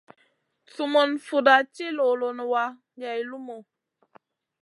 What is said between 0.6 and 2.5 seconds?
Sumun fuda ci luluna